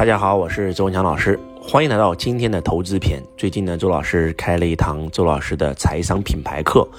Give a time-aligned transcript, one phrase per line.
[0.00, 3.22] 大家好，我是周文强老师，欢迎来到今天的投资篇。
[3.36, 6.88] 最近呢，周老师开了一堂周老师的财商品牌课《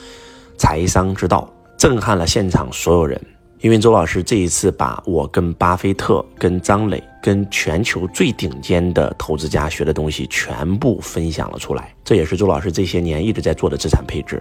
[0.56, 1.52] 财商之道》，
[1.82, 3.20] 震撼了现场所有人。
[3.62, 14.40] 因为周老师这一次把我跟巴菲特、跟张磊、跟全球最顶尖的投资家学的东西全部分享了出来，这也是周老师这些年一直在做的资产配置。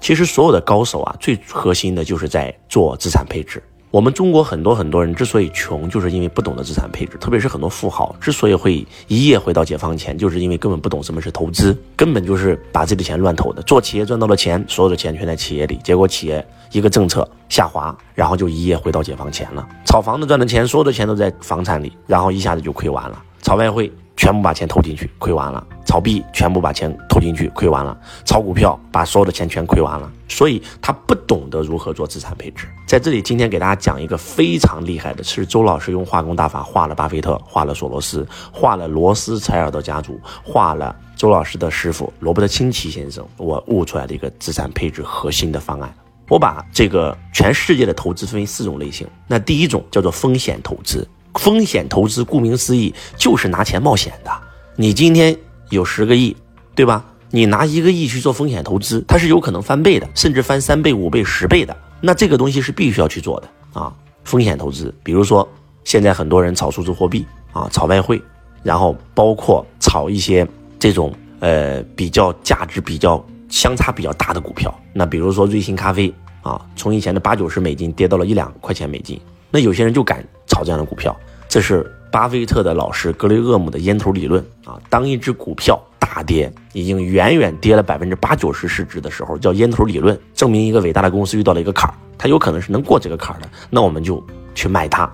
[0.00, 3.60] 其实所有的高手啊，最核心的就是在做资产配置。
[3.96, 7.16] 我们中国很多很多人之所以穷，就是因为不懂得资产配置。
[7.16, 13.62] 特别是很多富豪之所以会一夜回到解放前，就是因为根本不懂什么是投资，根本就是把自己的钱乱投的。
[13.62, 19.66] 做企业赚到了钱，所有的钱全在企业里，结果企业一个政策下滑，然后就一夜回到解放前了。
[19.86, 23.22] 炒房子赚的钱，所有的钱都在房产里，然后一下子就亏完了。
[23.40, 23.90] 炒外汇。
[24.16, 30.10] 全部把钱投进去，亏完了；炒币全部把钱投进去，亏完了；炒股票把所有的钱全亏完了。
[30.28, 32.66] 所以他不懂得如何做资产配置。
[32.86, 45.94] 在这里，今天给大家讲一个非常厉害的，是周老师用化工大法画了巴菲特，画了索罗斯，画了罗斯柴尔德家族，画了周老师的师傅罗伯特清崎先生，我悟出来的一个资产配置核心的方案。
[46.28, 49.06] 我把这个全世界的投资分为四种类型。
[49.28, 51.06] 那第一种叫做风险投资。
[51.38, 54.30] 风险投资，顾名思义，就是拿钱冒险的。
[54.76, 55.36] 你今天
[55.70, 56.36] 有十个亿，
[56.74, 57.04] 对吧？
[57.30, 61.76] 你拿一个亿去做风险投资，它是有可能翻倍的，甚至翻三倍、五倍、十倍的。
[62.00, 63.92] 那这个东西是必须要去做的啊！
[64.24, 65.46] 风险投资，比如说
[65.82, 68.22] 现在很多人炒数字货币啊，炒外汇，
[68.62, 70.46] 然后包括炒一些
[70.78, 74.72] 这种呃比较价值比较相差比较大的股票。
[74.92, 79.20] 那比如说瑞幸咖啡啊，从以前的八九十美金跌到了一两块钱美金，
[79.50, 80.24] 那有些人就敢
[80.56, 81.14] 炒这样的股票。
[81.48, 84.80] 这是巴菲特的老师格雷厄姆的烟头理论啊。
[84.88, 95.10] 当一只股票大跌，已经远远跌了百分之八九十市值的时候，叫烟头理论，证明一个伟大的公司遇到了一个坎儿，它有可能是能过这个坎儿的，那我们就去买它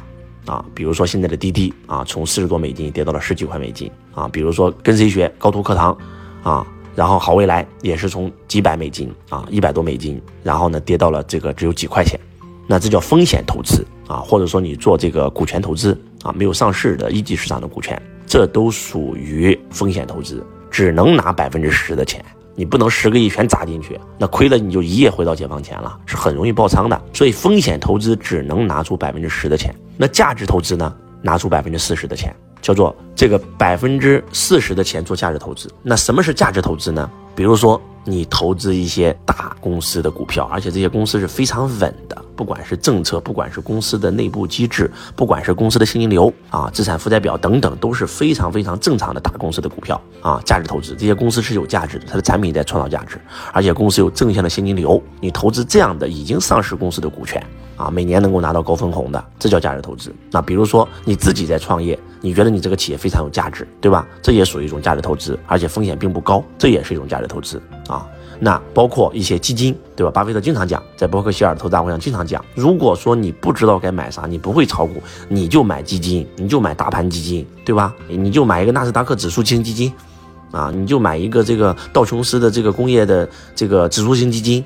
[0.47, 0.65] 啊。
[0.75, 4.29] 比如说现在的滴滴啊，从四十多美金跌到了十几块美金啊。
[4.29, 5.97] 比如说跟谁学高途课堂
[6.43, 12.19] 啊，然后好未来也是从几百美金啊，一百多美金，然后呢跌到了这个只有几块钱，
[12.67, 15.99] 那这叫风险投资啊，或者说你做这个股权投资。
[16.23, 22.25] 啊，没有上市的一级市场的股权，这都属于风险投资，只能拿百分之十的钱，
[22.55, 27.03] 你不能十个亿全砸进去，那亏了你就一夜回到解放前了，是很容易爆仓的。
[27.13, 35.69] 所以风险投资只能拿出百分之十的钱，那价值投资呢，拿出百分之四十的钱，叫做这个百分之四十的钱做价值投资。
[35.83, 37.11] 那什么是价值投资呢？
[37.35, 37.79] 比如说。
[38.05, 50.43] 你投资一些大公司的股票，而且这些公司是非常稳的，不管是政策，不管是公司的内部机制，不管是公司的现金流啊、资产负债表等等，都是非常非常正常的大公司的股票啊。
[50.45, 53.21] 价值投资，这些公司是有价值的，它的产品在创造价值，
[53.53, 55.01] 而且公司有正向的现金流。
[55.21, 57.41] 你投资这样的已经上市公司的股权
[57.77, 60.13] 啊，每年能够拿到高分红的，这叫价值投资。
[60.33, 64.07] 那比如说你自己在创业，你觉得你这个企业非常有价值，对吧？
[64.23, 67.61] 这也属于一种价值投资，而且风险并不高，这也是一种价值投资。
[67.89, 70.11] 啊，那包括一些基金，对吧？
[70.11, 77.93] 巴菲特经常讲，在伯克希尔投资大会上经常讲，如果说你不知道该买啥，你不会炒股，你就买基金，你就买大盘基金，对吧？
[78.09, 79.93] 你就买一个纳斯达克指数型基金，
[80.53, 84.65] 啊，你就买一个这个道琼斯的这个工业的这个指数型基金，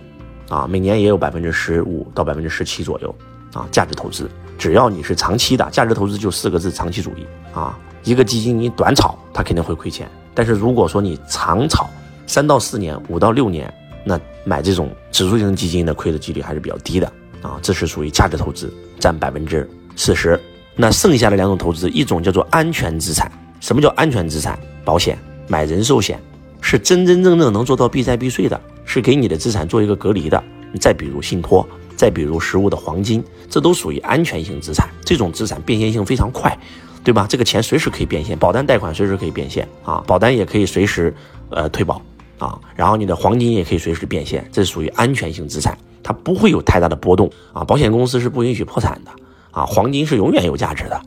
[0.51, 3.15] 啊，每年也有百分之十五到百分之十七左右，
[3.55, 4.29] 啊，价值投资，
[4.59, 7.79] 只要你是长期的，价值投资就四个字，长期主义啊。
[8.05, 11.91] 一个基金你短炒，它肯定会亏钱，但是如果说你长炒，
[12.27, 13.73] 三到四年，五到六年，
[14.05, 17.13] 那买这种指数型基金的亏的几率还是比较低的
[17.43, 17.59] 啊。
[17.61, 20.41] 这是属于价值投资，占百分之四十。
[20.77, 23.31] 那剩下的两种投资，一种叫做安全资产。
[23.59, 24.59] 什么叫安全资产？
[24.85, 25.19] 保险，
[25.49, 26.21] 买人寿险，
[26.61, 30.41] 是真真正正能做到避债避税的，是给你的资产做一个隔离的。
[30.79, 34.89] 再比如信托，再比如实物的黄金，这都属于安全性资产。
[35.05, 36.57] 这种资产变现性非常快，
[37.03, 37.27] 对吧？
[37.29, 41.15] 这个钱随时可以变现，保单贷款随时可以变现啊，保单也可以随时
[41.51, 42.01] 呃退保。
[42.39, 47.65] 啊，然后你的黄金也可以随时变现，这属于安全性资产，它不会有太大的波动啊。
[47.65, 49.11] 保险公司是不允许破产的
[49.53, 51.01] 啊，黄金是永远有价值的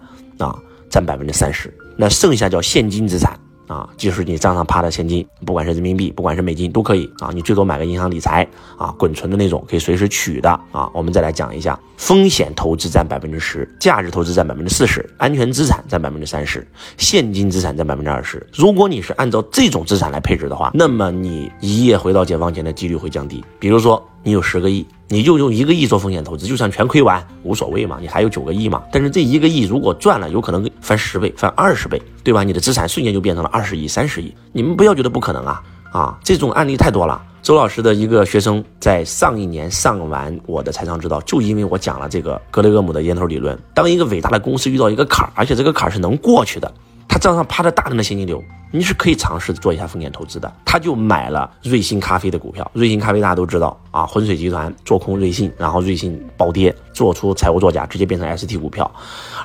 [0.44, 0.58] 啊，
[0.90, 3.40] 占百分之三十，那剩下叫现金资产。
[3.69, 7.30] 啊，就是你账上趴的现金，不管是人民币，不管是美金，都可以啊。
[7.31, 8.45] 你最多买个银行理财
[8.75, 10.89] 啊，滚存的那种，可以随时取的啊。
[10.92, 16.68] 我们再来讲一下，风险投资占百分之十，价值投资占百分之四十，安全资产占百分之三十，
[16.98, 18.44] 现金资产占百分之二十。
[18.56, 23.45] 如果你是按照这种资产来配置的话，那么你一夜回到解放前的几率会降低。
[23.60, 24.86] 比如说，你有十个亿。
[25.12, 28.83] 你就用一个亿做风险投资，就算全亏完无所谓嘛，你还有九个亿嘛。
[28.92, 32.44] 但是这一个亿如果赚了，有可能翻十倍、翻二十倍，对吧？
[32.44, 34.31] 你的资产瞬间就变成了二十亿、三十亿。
[34.51, 36.19] 你们不要觉得不可能啊啊！
[36.24, 37.19] 这种案例太多了。
[37.42, 43.57] 周老师的一个学生在上一年上完我的财商之道，就因为我讲了这个格雷厄姆的烟头理论。
[43.74, 46.72] 当一个伟大的公司遇到一个坎儿，而且这个坎儿是能过去的。
[47.10, 48.42] 他账上趴着大量的现金流，
[48.72, 50.54] 你是可以尝试做一下风险投资的。
[50.64, 58.90] 他就买了瑞幸咖啡的股票，瑞幸咖啡大家都知道啊，浑水集团做空瑞幸，然后瑞幸暴跌，做出财务作假，直接变成 ST 股票，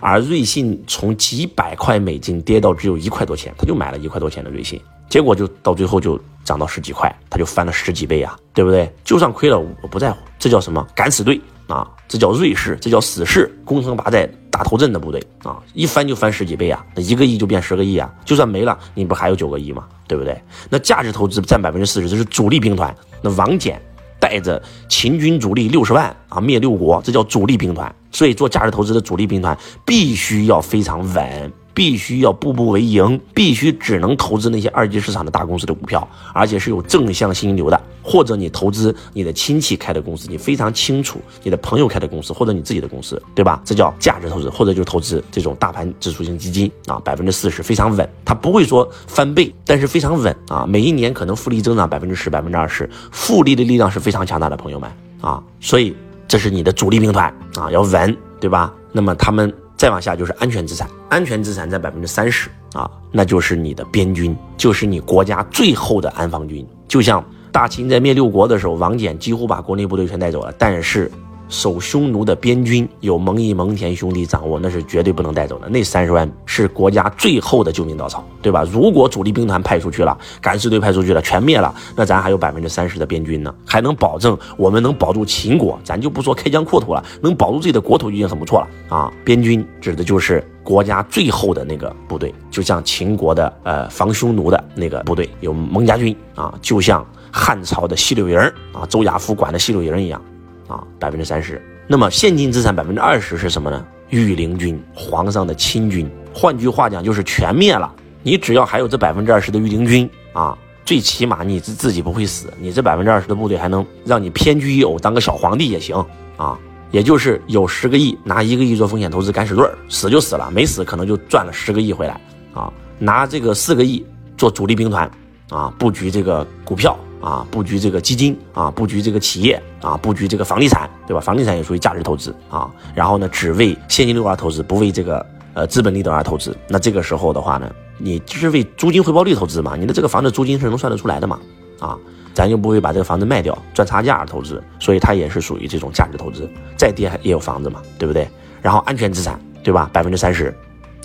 [0.01, 4.79] 而瑞幸从几百块美金跌到只有一块多钱，他就买了一块多钱的瑞幸，
[5.09, 8.95] 结果就到最后就涨到十几块，他就翻了十几倍啊，对不对？
[9.05, 10.87] 就算亏了我不在乎，这叫什么？
[10.95, 11.41] 敢死队。
[11.67, 19.85] 啊，这叫瑞士，这叫死士，攻城拔寨打头阵的部队啊，一翻就翻十几倍啊，那一个亿就变十个亿啊，就算没了，你不还有九个亿吗？
[20.07, 20.41] 对不对？
[20.71, 22.95] 那价值投资占百分之四十，这是主力兵团。
[23.21, 23.75] 那王翦
[24.21, 27.93] 带着秦军主力六十万啊，灭六国，这叫主力兵团。
[28.13, 31.53] 所以做价值投资的主力兵团必须要非常稳。
[31.75, 37.79] 必须要步步为营，必须只能投资那些二级市场的大公司的股票，而且是有正向现金流的。
[38.07, 43.63] 或者你投资你的亲戚开的公司，你非常清楚你的朋友开的公司，或者你自己的公司，对吧？
[43.65, 54.91] 这叫价值投资，或者就投资这种大盘指数型基金啊，百分之四十非常稳，它不会说翻倍，但是非常稳啊，每一年可能复利增长百分之十、百分之二十，复利的力量是非常强大的，朋友们
[55.23, 55.97] 啊，所以
[56.29, 58.71] 这是你的主力兵团啊，要稳，对吧？
[58.93, 59.51] 那么他们。
[59.77, 66.67] 再往下就是安全资产，安全资产在百分之三十啊，那就是你的边军，就是你国家最后的安防军。
[66.87, 71.11] 就像大秦在灭六国的时候，王翦几乎把国内部队全带走了，但是。
[71.49, 75.69] 守匈奴的边军有蒙毅、蒙恬兄弟掌握，那是绝对不能带走的。
[75.69, 78.65] 那三十万是国家最后的救命稻草，对吧？
[78.73, 85.79] 如果主力兵团派出去了，敢死队派出去了，全灭了，那咱还有百分之三十的边军呢，还能保证我们能保住秦国。
[85.85, 89.13] 咱就不说开疆扩土了，能保住自己的国土就已经很不错了啊！
[89.25, 98.39] 边军指的就是国家最后的那个部队，就像秦国的呃防匈奴的那个部队，有蒙家军啊，就像汉朝的西柳营
[98.73, 100.21] 啊，周亚夫管的西柳营一样。
[100.69, 101.61] 啊，百分之三十。
[101.87, 103.85] 那么现金资产百分之二十是什么呢？
[104.11, 106.11] 御林军，皇上的亲军。
[106.33, 107.93] 换句话讲，就是全灭了。
[108.23, 112.53] 你只要还有这百分之二十的御林军啊，最起码你自自己不会死。
[112.59, 115.97] 你这百分之二十的部队还能让你偏居一偶，当个小皇帝也行
[116.37, 116.59] 啊。
[116.91, 122.21] 也就是有十个亿，拿一个亿做风险投资，敢死队儿，死就死了，没死可能就赚了十个亿回来
[122.53, 122.73] 啊。
[122.99, 124.05] 拿这个四个亿
[124.37, 125.11] 做主力兵团
[125.51, 126.97] 啊，布局这个股票。
[127.25, 131.21] 啊，布局这个基金啊，布局这个企业啊，布局这个房地产，对吧？
[131.21, 132.71] 房地产也属于价值投资啊。
[132.95, 135.25] 然后呢，只为现金流而投资，不为这个
[135.55, 136.55] 呃资本利得而投资。
[136.69, 139.75] 那这个时候的话呢，你就是为租金回报率投资嘛？
[139.75, 141.41] 你的这个房子租金是能算得出来的嘛？
[141.81, 141.97] 啊，
[142.35, 146.47] 咱又不会把这个房子卖掉赚差价而投资，所以它也是属于这种价值投资。
[146.77, 148.29] 再跌也有房子嘛，对不对？
[148.61, 149.89] 然后安全资产，对吧？
[149.95, 150.55] 百分之三十，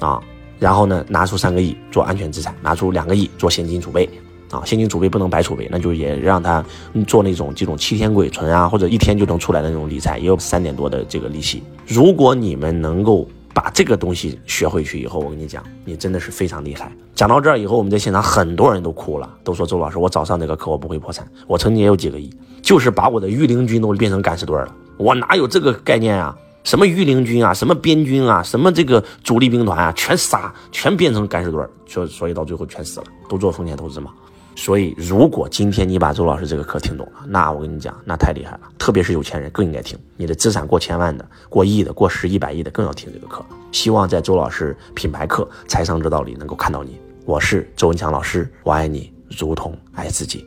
[0.02, 0.22] 啊，
[0.60, 4.10] 然后呢，拿出三个亿做安全资产，拿出两个亿做现金储备。
[4.52, 6.64] 啊，现金储备不能白储备，那就也让他
[7.08, 11.62] 做那种这种七天鬼存啊，或者一天就能出来的那种理财，也有三点多的这个利息。
[11.88, 16.92] 如果你们能够把这个东西学回去以后，我跟你讲，你真的是非常厉害。
[17.14, 22.30] 讲到这儿以后，我们在现场很多人都哭了，都说周老师，我早上那个课我不会破产，我曾经也有几个亿，
[22.62, 26.36] 就是把我的御林军都变成敢死队了，我哪有这个概念啊？
[26.64, 34.12] 什么御林军啊，什么边军啊，什么这个主力兵团啊，全杀，全变成敢死队，所所以到最后全死了，都做风险投资嘛。
[34.60, 38.60] 所以，如果今天你把周老师这个课听懂了，那我跟你讲，那太厉害了。
[38.78, 43.44] 特别是有钱人更应该听，你的资产过千万的、过亿的、过十亿、百亿的更要听这个课。
[43.72, 47.00] 希望在周老师品牌课《财商之道》里能够看到你。
[47.24, 50.46] 我是周文强老师，我爱你如同爱自己。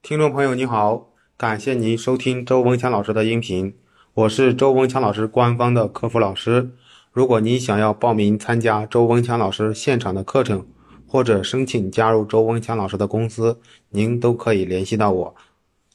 [0.00, 3.74] 听众朋友你好，感谢您收听周文强老师的音频。
[4.14, 6.70] 我是周文强老师官方的客服老师。
[7.12, 10.64] 如果您想要报名参加周文强老师现场的课程，
[11.12, 15.34] 或者申请加入周文强老师的公司，您都可以联系到我。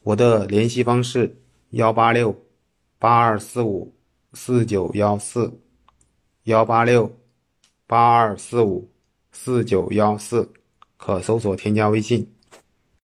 [0.03, 1.35] 我的联系方式：
[1.71, 2.35] 幺八六
[2.99, 3.91] 八二四五
[4.33, 5.51] 四九幺四，
[6.43, 7.11] 幺八六
[7.87, 8.87] 八二四五
[9.31, 10.47] 四九幺四，
[10.97, 12.31] 可搜索添加微信。